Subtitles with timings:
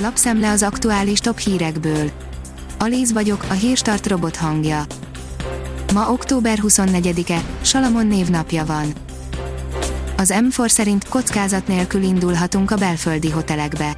[0.00, 2.10] Lapszemle az aktuális top hírekből.
[2.78, 4.84] Alíz vagyok, a hírstart robot hangja.
[5.92, 8.92] Ma október 24-e, Salamon névnapja van.
[10.16, 13.96] Az M4 szerint kockázat nélkül indulhatunk a belföldi hotelekbe.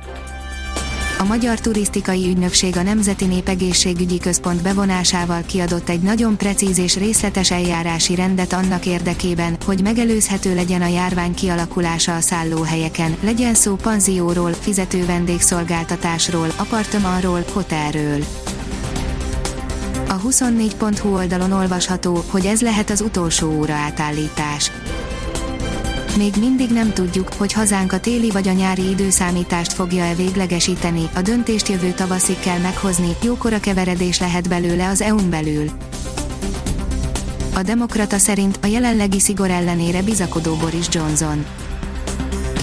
[1.20, 7.50] A Magyar Turisztikai Ügynökség a Nemzeti Népegészségügyi Központ bevonásával kiadott egy nagyon precíz és részletes
[7.50, 14.52] eljárási rendet annak érdekében, hogy megelőzhető legyen a járvány kialakulása a szállóhelyeken, legyen szó panzióról,
[14.52, 18.24] fizető vendégszolgáltatásról, apartmanról, hotelről.
[20.08, 24.70] A 24.hu oldalon olvasható, hogy ez lehet az utolsó óra átállítás.
[26.16, 31.22] Még mindig nem tudjuk, hogy hazánk a téli vagy a nyári időszámítást fogja-e véglegesíteni, a
[31.22, 35.70] döntést jövő tavaszig kell meghozni, jókora keveredés lehet belőle az EU-n belül.
[37.54, 41.46] A Demokrata szerint a jelenlegi szigor ellenére bizakodó Boris Johnson.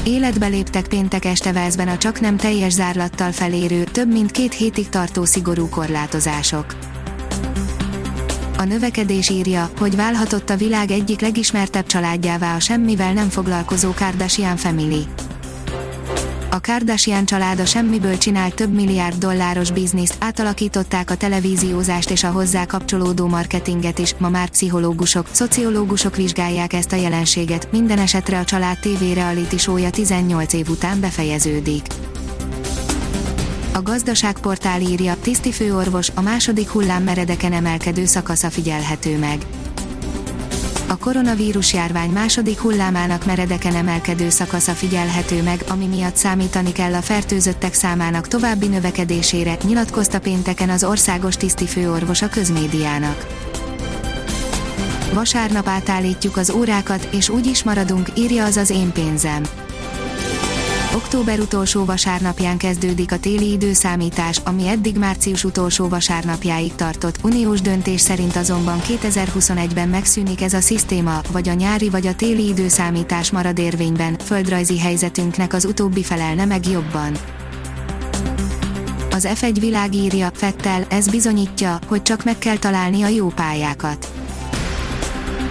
[0.03, 4.89] Életbe léptek péntek este Velszben a csak nem teljes zárlattal felérő, több mint két hétig
[4.89, 6.75] tartó szigorú korlátozások.
[8.57, 14.57] A növekedés írja, hogy válhatott a világ egyik legismertebb családjává a semmivel nem foglalkozó Kardashian
[14.57, 15.03] Family.
[16.49, 22.31] A Kardashian család a semmiből csinált több milliárd dolláros bizniszt, átalakították a televíziózást és a
[22.31, 28.43] hozzá kapcsolódó marketinget is, ma már pszichológusok, szociológusok vizsgálják ezt a jelenséget, minden esetre a
[28.43, 31.85] család TV reality show 18 év után befejeződik.
[33.77, 39.45] A gazdaságportál írja, tiszti főorvos, a második hullám meredeken emelkedő szakasza figyelhető meg.
[40.87, 47.01] A koronavírus járvány második hullámának meredeken emelkedő szakasza figyelhető meg, ami miatt számítani kell a
[47.01, 53.27] fertőzöttek számának további növekedésére, nyilatkozta pénteken az országos tiszti főorvos a közmédiának.
[55.13, 59.43] Vasárnap átállítjuk az órákat, és úgy is maradunk, írja az az én pénzem
[60.97, 67.15] Október utolsó vasárnapján kezdődik a téli időszámítás, ami eddig március utolsó vasárnapjáig tartott.
[67.23, 72.47] Uniós döntés szerint azonban 2021-ben megszűnik ez a szisztéma, vagy a nyári vagy a téli
[72.47, 77.17] időszámítás marad érvényben, földrajzi helyzetünknek az utóbbi felelne meg jobban.
[79.11, 84.16] Az F1 világírja, Fettel, ez bizonyítja, hogy csak meg kell találni a jó pályákat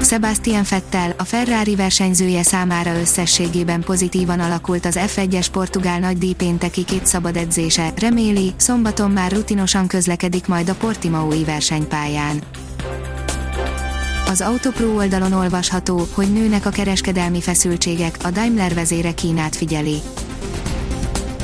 [0.07, 7.07] Sebastian Vettel, a Ferrari versenyzője számára összességében pozitívan alakult az F1-es portugál nagy pénteki két
[7.07, 12.43] szabad edzése, reméli, szombaton már rutinosan közlekedik majd a Portimaui versenypályán.
[14.27, 19.97] Az Autopro oldalon olvasható, hogy nőnek a kereskedelmi feszültségek, a Daimler vezére Kínát figyeli.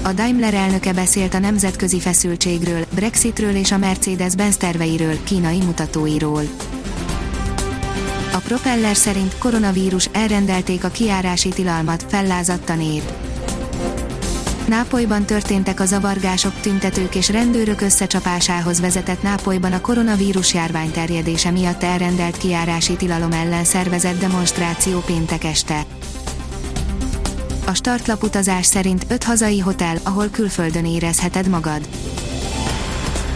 [0.03, 6.43] A Daimler elnöke beszélt a nemzetközi feszültségről, Brexitről és a Mercedes-Benz terveiről, kínai mutatóiról.
[8.33, 13.13] A propeller szerint koronavírus elrendelték a kiárási tilalmat, fellázadt a nép.
[14.69, 21.83] Nápolyban történtek a zavargások, tüntetők és rendőrök összecsapásához vezetett Nápolyban a koronavírus járvány terjedése miatt
[21.83, 25.87] elrendelt kiárási tilalom ellen szervezett demonstráció péntek este.
[27.67, 31.89] A startlap utazás szerint 5 hazai hotel, ahol külföldön érezheted magad.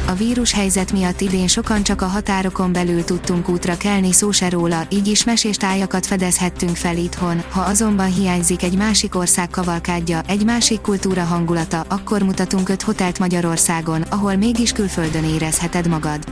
[0.08, 4.48] A vírus helyzet miatt idén sokan csak a határokon belül tudtunk útra kelni szó se
[4.48, 10.44] róla, így is meséstájakat fedezhettünk fel itthon, ha azonban hiányzik egy másik ország kavalkádja, egy
[10.44, 16.24] másik kultúra hangulata, akkor mutatunk öt hotelt Magyarországon, ahol mégis külföldön érezheted magad.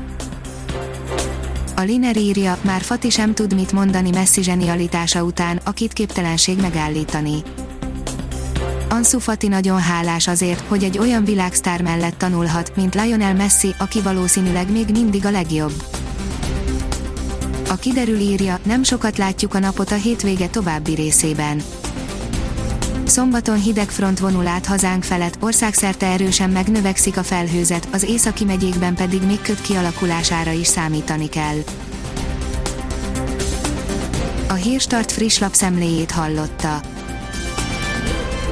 [1.77, 7.43] A Liner írja, már Fati sem tud mit mondani Messi zsenialitása után, akit képtelenség megállítani
[8.95, 14.01] Ansu Fati nagyon hálás azért, hogy egy olyan világsztár mellett tanulhat, mint Lionel Messi, aki
[14.01, 15.73] valószínűleg még mindig a legjobb.
[17.69, 21.63] A kiderül írja, nem sokat látjuk a napot a hétvége további részében.
[23.05, 28.95] Szombaton hideg front vonul át hazánk felett, országszerte erősen megnövekszik a felhőzet, az északi megyékben
[28.95, 31.59] pedig még köt kialakulására is számítani kell.
[34.49, 36.81] A Hírstart friss lapszemléjét hallotta.